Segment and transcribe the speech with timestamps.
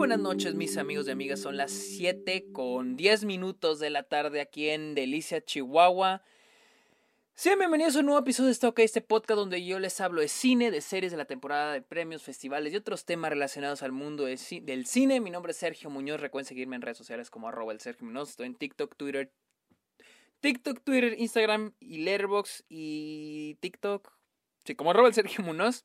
[0.00, 4.40] buenas noches mis amigos y amigas, son las 7 con 10 minutos de la tarde
[4.40, 6.22] aquí en Delicia, Chihuahua.
[7.34, 10.22] Sean bienvenidos a un nuevo episodio de Está OK, este podcast donde yo les hablo
[10.22, 13.92] de cine, de series, de la temporada, de premios, festivales y otros temas relacionados al
[13.92, 15.20] mundo del cine.
[15.20, 18.30] Mi nombre es Sergio Muñoz, recuerden seguirme en redes sociales como arroba el Sergio Muñoz,
[18.30, 19.30] estoy en TikTok, Twitter,
[20.40, 24.10] TikTok, Twitter, Instagram y Letterboxd y TikTok,
[24.64, 25.84] sí, como arroba el Sergio Muñoz.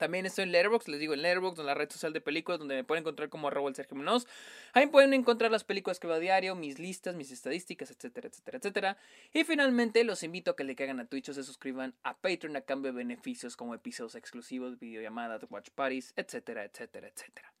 [0.00, 2.74] También estoy en Letterboxd, les digo en Letterboxd, en la red social de películas, donde
[2.74, 4.26] me pueden encontrar como arroba el Sergio Munoz.
[4.72, 8.56] Ahí pueden encontrar las películas que veo a diario, mis listas, mis estadísticas, etcétera, etcétera,
[8.56, 8.96] etcétera.
[9.34, 12.56] Y finalmente los invito a que le caigan a Twitch o se suscriban a Patreon
[12.56, 17.52] a cambio de beneficios como episodios exclusivos, videollamadas, watch parties, etcétera, etcétera, etcétera.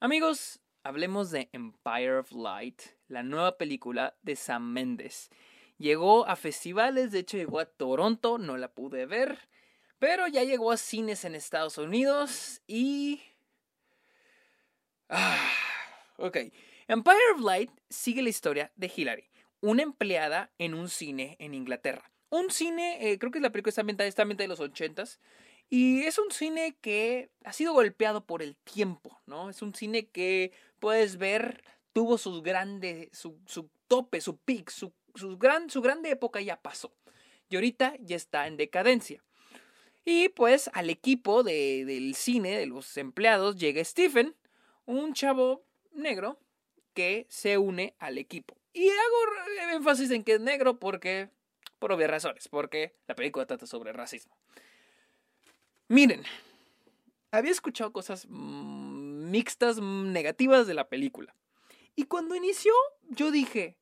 [0.00, 5.28] Amigos, hablemos de Empire of Light, la nueva película de Sam Mendes.
[5.76, 9.50] Llegó a festivales, de hecho llegó a Toronto, no la pude ver.
[10.02, 13.22] Pero ya llegó a cines en Estados Unidos y...
[15.08, 15.48] Ah,
[16.16, 16.38] ok.
[16.88, 22.10] Empire of Light sigue la historia de Hillary, una empleada en un cine en Inglaterra.
[22.30, 25.20] Un cine, eh, creo que la película está ambientada de los ochentas.
[25.70, 29.50] Y es un cine que ha sido golpeado por el tiempo, ¿no?
[29.50, 30.50] Es un cine que
[30.80, 34.92] puedes ver, tuvo sus grandes, su, su tope, su peak, su,
[35.38, 36.92] gran, su grande época ya pasó.
[37.48, 39.22] Y ahorita ya está en decadencia.
[40.04, 44.34] Y pues al equipo de, del cine, de los empleados, llega Stephen,
[44.84, 46.38] un chavo negro
[46.94, 48.56] que se une al equipo.
[48.72, 51.30] Y hago énfasis en que es negro porque,
[51.78, 54.36] por obvias razones, porque la película trata sobre racismo.
[55.88, 56.24] Miren,
[57.30, 61.34] había escuchado cosas mm, mixtas, mm, negativas de la película.
[61.94, 62.72] Y cuando inició,
[63.10, 63.76] yo dije,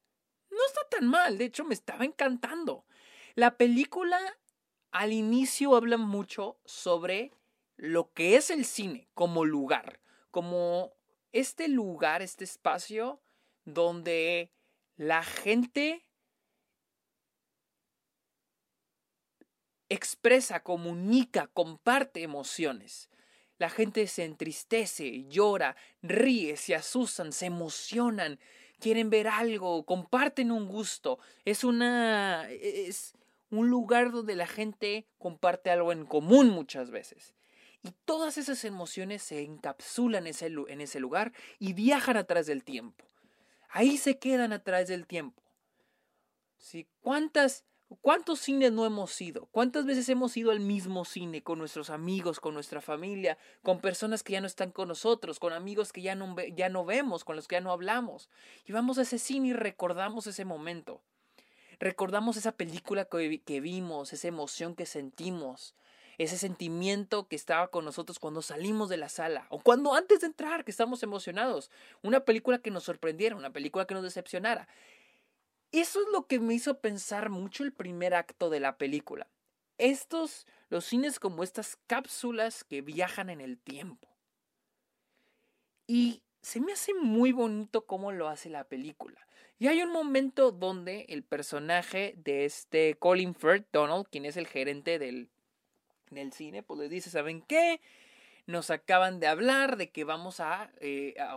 [0.51, 2.85] no está tan mal, de hecho me estaba encantando.
[3.37, 4.19] La película
[4.91, 7.33] al inicio hablan mucho sobre
[7.77, 10.93] lo que es el cine como lugar, como
[11.33, 13.21] este lugar, este espacio
[13.65, 14.53] donde
[14.97, 16.07] la gente
[19.89, 23.09] expresa, comunica, comparte emociones.
[23.59, 28.39] La gente se entristece, llora, ríe, se asustan, se emocionan,
[28.79, 31.19] quieren ver algo, comparten un gusto.
[31.45, 33.15] Es una es
[33.51, 37.35] un lugar donde la gente comparte algo en común muchas veces.
[37.83, 43.05] Y todas esas emociones se encapsulan en ese, lugar y viajan a través del tiempo.
[43.71, 45.43] Ahí se quedan a través del tiempo.
[46.59, 46.87] ¿Sí?
[47.01, 47.65] ¿Cuántas,
[48.03, 49.47] ¿Cuántos cines no hemos ido?
[49.47, 54.23] ¿Cuántas veces hemos ido al mismo cine con nuestros amigos, con nuestra familia, con personas
[54.23, 57.35] que ya no están con nosotros, con amigos que ya no, ya no vemos, con
[57.35, 58.29] los que ya no hablamos?
[58.67, 61.03] Y vamos a ese cine y recordamos ese momento.
[61.81, 65.75] Recordamos esa película que, vimos, esa emoción que sentimos,
[66.19, 70.27] ese sentimiento que estaba con nosotros cuando salimos de la sala o cuando antes de
[70.27, 71.71] entrar, que estamos emocionados.
[72.03, 74.69] Una película que nos sorprendiera, una película que nos decepcionara.
[75.73, 79.27] Eso es lo que me hizo pensar mucho el primer acto de la película.
[79.79, 84.07] Estos, los cines como estas cápsulas que viajan en el tiempo.
[85.87, 89.27] Y se me hace muy bonito cómo lo hace la película.
[89.59, 94.47] Y hay un momento donde el personaje de este Colin Firth, Donald, quien es el
[94.47, 95.29] gerente del,
[96.11, 97.81] del cine, pues le dice, ¿saben qué?
[98.51, 101.37] Nos acaban de hablar de que vamos a, eh, a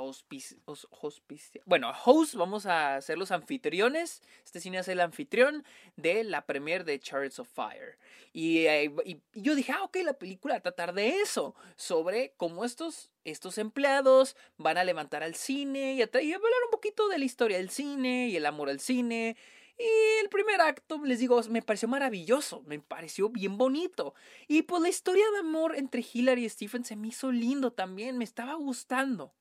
[1.66, 5.64] bueno, a host, vamos a ser los anfitriones, este cine es el anfitrión
[5.96, 7.98] de la premiere de Chariots of Fire.
[8.34, 8.92] Y, eh,
[9.34, 13.58] yo dije, ah, ok, la película va a tratar de eso, sobre cómo estos, estos
[13.58, 17.70] empleados van a levantar al cine y y hablar un poquito de la historia del
[17.70, 19.38] cine y el amor al cine
[19.78, 24.14] y el primer acto, les digo, me pareció maravilloso, me pareció bien bonito.
[24.48, 28.18] Y pues la historia de amor entre Hillary y Stephen se me hizo lindo también,
[28.18, 29.34] me estaba gustando.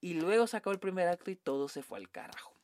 [0.00, 2.54] Y luego sacó el primer acto y todo se fue al carajo.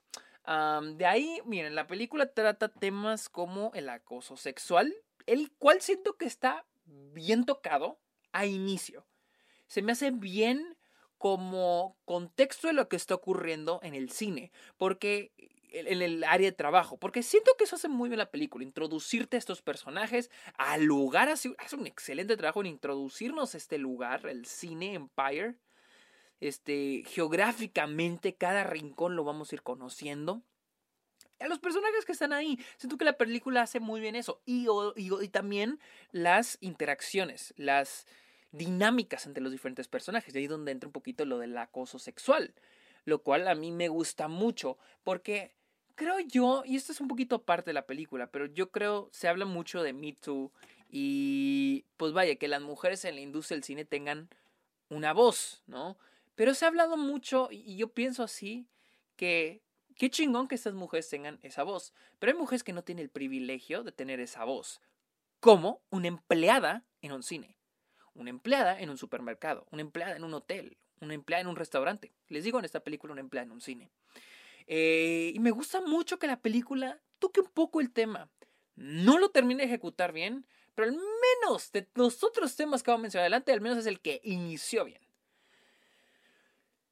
[0.45, 4.95] de ahí, miren, la película trata temas como el acoso sexual,
[5.27, 7.99] el cual siento que está bien tocado
[8.33, 9.05] a inicio.
[9.67, 10.77] Se me hace bien
[11.19, 15.33] como contexto de lo que está ocurriendo en el cine, porque
[15.73, 19.37] en el área de trabajo, porque siento que eso hace muy bien la película, introducirte
[19.37, 24.45] a estos personajes al lugar, hace, un excelente trabajo en introducirnos a este lugar, el
[24.45, 25.57] cine Empire,
[26.41, 30.43] este, geográficamente cada rincón lo vamos a ir conociendo.
[31.41, 34.67] A los personajes que están ahí, siento que la película hace muy bien eso, y,
[34.97, 35.81] y también
[36.13, 38.07] las interacciones, las
[38.53, 42.55] dinámicas entre los diferentes personajes, de ahí donde entra un poquito lo del acoso sexual
[43.05, 45.55] lo cual a mí me gusta mucho porque
[46.03, 49.29] creo yo, y esto es un poquito parte de la película, pero yo creo se
[49.29, 50.51] habla mucho de Me Too
[50.91, 54.29] y pues vaya, que las mujeres en la industria del cine tengan
[54.89, 55.97] una voz, ¿no?
[56.35, 58.67] Pero se ha hablado mucho, y yo pienso así,
[59.17, 59.63] que
[59.97, 61.95] qué chingón que estas mujeres tengan esa voz.
[62.19, 64.81] Pero hay mujeres que no tienen el privilegio de tener esa voz.
[65.41, 67.57] Como una empleada en un cine,
[68.15, 72.13] una empleada en un supermercado, una empleada en un hotel, una empleada en un restaurante.
[72.29, 73.91] Les digo en esta película una empleada en un cine.
[74.67, 78.29] Eh, y me gusta mucho que la película toque un poco el tema.
[78.77, 83.01] No lo termine de ejecutar bien, pero al menos de los otros temas que vamos
[83.01, 85.03] a mencionar adelante, al menos es el que inició bien.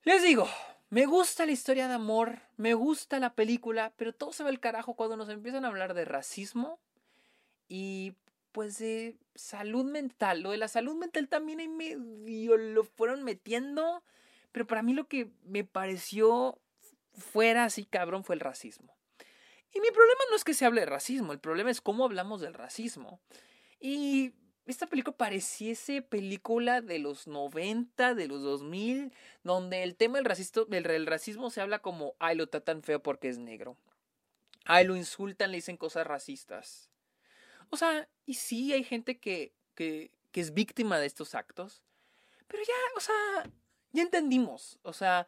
[0.05, 0.49] Les digo,
[0.91, 4.61] me gusta la historia de amor, me gusta la película, pero todo se va al
[4.61, 6.81] carajo cuando nos empiezan a hablar de racismo
[7.69, 8.15] y
[8.53, 10.41] pues de salud mental.
[10.41, 14.03] Lo de la salud mental también en medio lo fueron metiendo,
[14.53, 16.59] pero para mí lo que me pareció
[17.13, 18.97] fuera así cabrón fue el racismo.
[19.73, 22.41] Y mi problema no es que se hable de racismo, el problema es cómo hablamos
[22.41, 23.21] del racismo.
[23.79, 24.35] Y
[24.67, 29.13] esta película pareciese película de los 90, de los 2000,
[29.43, 33.29] donde el tema del, racismo, del, racismo se habla como, ay, lo tratan feo porque
[33.29, 33.77] es negro.
[34.65, 36.91] Ay, lo insultan, le dicen cosas racistas.
[37.71, 41.83] O sea, y sí hay gente que, que, que es víctima de estos actos,
[42.47, 43.51] pero ya, o sea,
[43.93, 44.79] ya entendimos.
[44.83, 45.27] O sea,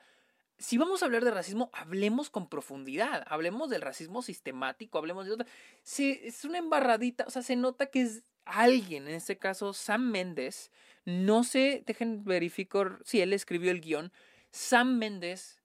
[0.63, 5.33] si vamos a hablar de racismo, hablemos con profundidad, hablemos del racismo sistemático, hablemos de
[5.33, 5.47] otra.
[5.83, 10.11] Sí, es una embarradita, o sea, se nota que es alguien, en este caso Sam
[10.11, 10.71] Méndez,
[11.05, 14.13] no sé, dejen verificar si él escribió el guion,
[14.53, 15.61] Sam Méndez,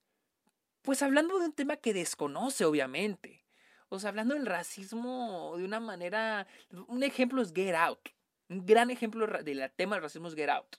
[0.82, 3.44] pues hablando de un tema que desconoce, obviamente.
[3.90, 6.46] O sea, hablando del racismo de una manera.
[6.88, 8.10] Un ejemplo es Get Out.
[8.48, 10.76] Un gran ejemplo del tema del racismo es Get Out.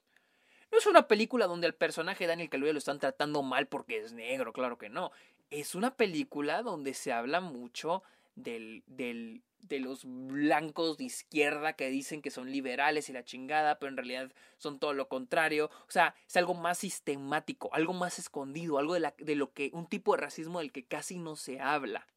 [0.79, 4.53] Es una película donde el personaje Daniel Kaluuya lo están tratando mal porque es negro,
[4.53, 5.11] claro que no.
[5.49, 8.01] Es una película donde se habla mucho
[8.35, 13.77] del, del, de los blancos de izquierda que dicen que son liberales y la chingada,
[13.77, 15.69] pero en realidad son todo lo contrario.
[15.85, 20.15] O sea, es algo más sistemático, algo más escondido, algo de lo que, un tipo
[20.15, 22.07] de racismo del que casi no se habla.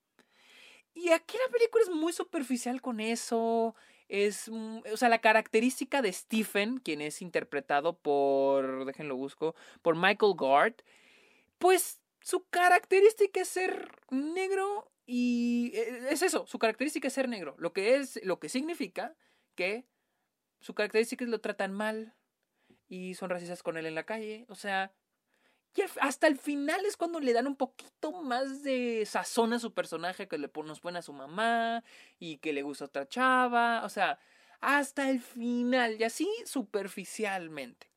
[0.95, 3.75] Y aquí la película es muy superficial con eso
[4.13, 10.35] es, o sea, la característica de Stephen, quien es interpretado por, déjenlo busco, por Michael
[10.37, 10.75] Gard,
[11.57, 17.55] pues su característica es ser negro y eh, es eso, su característica es ser negro,
[17.59, 19.17] lo que es, lo que significa
[19.55, 19.87] que
[20.61, 22.15] su característica es lo tratan mal
[22.89, 24.93] y son racistas con él en la calle, o sea,
[25.75, 29.73] y hasta el final es cuando le dan un poquito más de sazón a su
[29.73, 31.83] personaje, que le nos pone a su mamá
[32.19, 33.83] y que le gusta otra chava.
[33.85, 34.19] O sea,
[34.61, 37.89] hasta el final, y así superficialmente.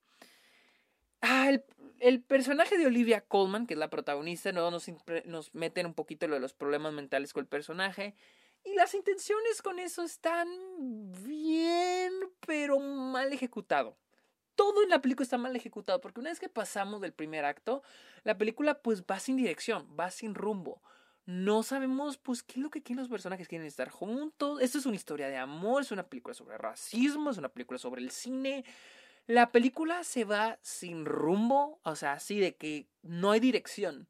[1.22, 1.52] Ah,
[2.00, 4.72] el, personaje de Olivia Colman, que es la protagonista, ¿no?
[4.72, 4.86] nos,
[5.26, 8.16] nos meten un poquito lo de los problemas mentales con el personaje.
[8.64, 10.48] Y las intenciones con eso están
[11.24, 12.14] bien,
[12.48, 13.98] pero mal ejecutado
[14.56, 17.84] todo en la película está mal ejecutado, porque una vez que pasamos del primer acto,
[18.24, 20.82] la película pues va sin dirección, va sin rumbo.
[21.26, 24.62] No sabemos pues qué es lo que quieren los personajes, quieren estar juntos.
[24.62, 28.02] Esto es una historia de amor, es una película sobre racismo, es una película sobre
[28.02, 28.64] el cine.
[29.26, 34.08] La película se va sin rumbo, o sea, así de que no hay dirección.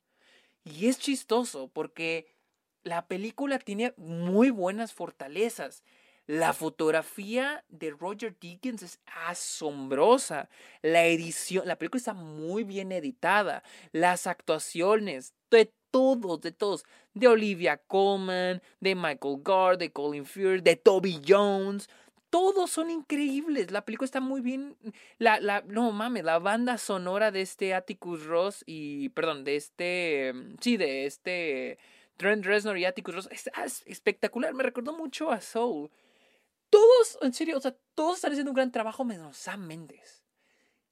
[0.65, 2.35] Y es chistoso porque
[2.83, 5.83] la película tiene muy buenas fortalezas.
[6.27, 10.49] La fotografía de Roger Deakins es asombrosa.
[10.81, 13.63] La edición, la película está muy bien editada.
[13.91, 20.63] Las actuaciones de todos, de todos, de Olivia Colman, de Michael Gard, de Colin Firth,
[20.63, 21.87] de Toby Jones,
[22.31, 23.71] todos son increíbles.
[23.71, 24.75] La película está muy bien.
[25.19, 30.33] La, la, no mames, la banda sonora de este Atticus Ross y, perdón, de este,
[30.59, 31.77] sí, de este
[32.17, 34.53] Trent Reznor y Atticus Ross es, es espectacular.
[34.55, 35.91] Me recordó mucho a Soul
[37.21, 40.23] en serio, o sea, todos están haciendo un gran trabajo menos Sam Méndez.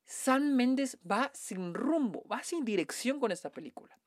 [0.06, 3.98] Sam Méndez va sin rumbo, va sin dirección con esta película.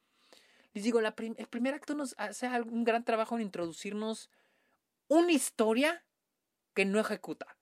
[0.75, 1.13] Les digo, el
[1.49, 4.31] primer acto nos hace un gran trabajo en introducirnos
[5.09, 6.05] una historia
[6.75, 7.57] que no ejecuta.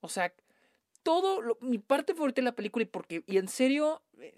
[0.00, 0.34] O sea,
[1.02, 4.34] todo, mi parte favorita de la película y porque, y en serio, eh,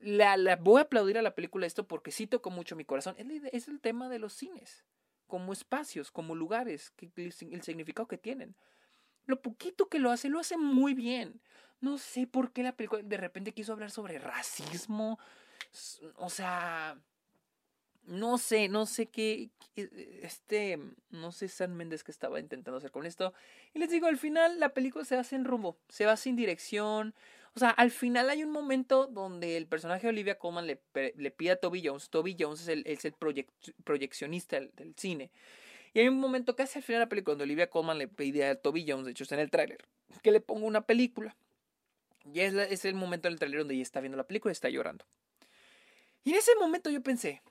[0.00, 3.14] la, la, voy a aplaudir a la película esto porque sí tocó mucho mi corazón,
[3.18, 4.84] es el tema de los cines
[5.26, 8.54] como espacios, como lugares, que, el significado que tienen.
[9.26, 11.40] Lo poquito que lo hace, lo hace muy bien.
[11.80, 15.18] No sé por qué la película de repente quiso hablar sobre racismo.
[16.16, 16.98] O sea,
[18.06, 20.78] no sé, no sé qué, este,
[21.10, 23.34] no sé San Méndez que estaba intentando hacer con esto.
[23.72, 27.14] Y les digo, al final la película se va sin rumbo, se va sin dirección,
[27.56, 30.76] o sea, al final hay un momento donde el personaje de Olivia Colman le,
[31.30, 32.10] pide a Toby Jones.
[32.10, 33.14] Toby Jones es el, es el
[33.84, 35.30] proyeccionista del, cine.
[35.94, 38.48] Y hay un momento casi al final de la película donde Olivia Colman le pide
[38.48, 39.78] a Toby Jones, de hecho está en el tráiler,
[40.22, 41.36] que le ponga una película.
[42.32, 44.68] Y es, es el momento del trailer donde ella está viendo la película y está
[44.68, 45.04] llorando.
[46.24, 47.42] Y en ese momento yo pensé,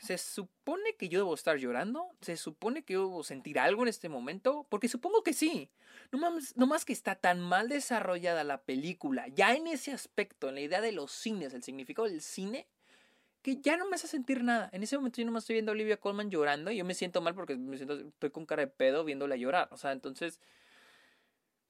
[0.00, 2.08] ¿se supone que yo debo estar llorando?
[2.22, 4.66] ¿Se supone que yo debo sentir algo en este momento?
[4.70, 5.68] Porque supongo que sí.
[6.12, 10.48] No más, no más que está tan mal desarrollada la película, ya en ese aspecto,
[10.48, 12.66] en la idea de los cines, el significado del cine,
[13.42, 14.68] que ya no me hace sentir nada.
[14.72, 16.94] En ese momento yo no me estoy viendo a Olivia Colman llorando y yo me
[16.94, 19.68] siento mal porque me siento, estoy con cara de pedo viéndola llorar.
[19.72, 20.40] O sea, entonces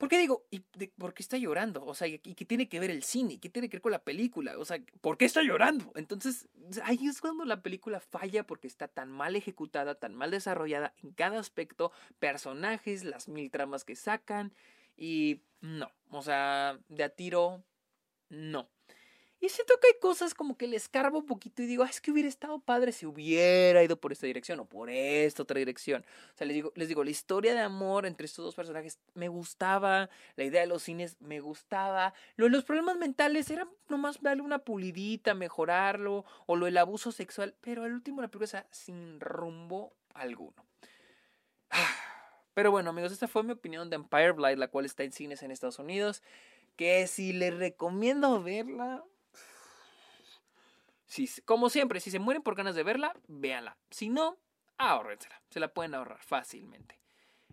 [0.00, 0.60] ¿Por qué digo, ¿y
[0.96, 1.84] por qué está llorando?
[1.84, 3.38] O sea, ¿y qué tiene que ver el cine?
[3.38, 4.56] ¿Qué tiene que ver con la película?
[4.56, 5.92] O sea, ¿por qué está llorando?
[5.94, 6.48] Entonces,
[6.84, 11.12] ahí es cuando la película falla porque está tan mal ejecutada, tan mal desarrollada en
[11.12, 14.54] cada aspecto, personajes, las mil tramas que sacan
[14.96, 17.62] y no, o sea, de a tiro,
[18.30, 18.70] no.
[19.42, 22.10] Y siento que hay cosas como que le escarbo un poquito y digo, es que
[22.10, 26.04] hubiera estado padre si hubiera ido por esta dirección o por esta otra dirección.
[26.34, 29.28] O sea, les digo, les digo, la historia de amor entre estos dos personajes me
[29.28, 34.20] gustaba, la idea de los cines me gustaba, lo de los problemas mentales era nomás
[34.20, 39.20] darle una pulidita, mejorarlo, o lo del abuso sexual, pero al último la película sin
[39.20, 40.66] rumbo alguno.
[42.52, 45.42] Pero bueno, amigos, esta fue mi opinión de Empire Blight, la cual está en cines
[45.42, 46.22] en Estados Unidos.
[46.76, 49.04] Que si les recomiendo verla,
[51.10, 53.76] si, como siempre, si se mueren por ganas de verla, véanla.
[53.90, 54.38] Si no,
[54.78, 55.42] ahórrensela.
[55.50, 57.00] Se la pueden ahorrar fácilmente.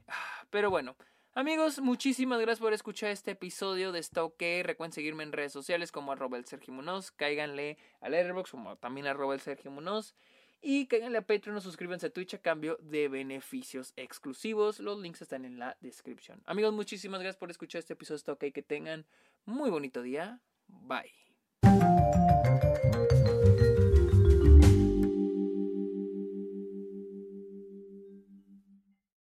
[0.08, 0.96] Ah, pero bueno,
[1.34, 6.12] amigos, muchísimas gracias por escuchar este episodio de Está Recuerden seguirme en redes sociales como
[6.12, 7.10] arroba el Sergio Munoz.
[7.10, 10.14] Cáiganle a Letterboxd como también arroba el Sergio Munoz.
[10.62, 14.80] Y cáiganle a Patreon o suscríbanse a Twitch a cambio de beneficios exclusivos.
[14.80, 16.44] Los links están en la descripción.
[16.46, 19.08] Amigos, muchísimas gracias por escuchar este episodio de Está Que tengan
[19.46, 20.42] muy bonito día.
[20.68, 21.12] Bye.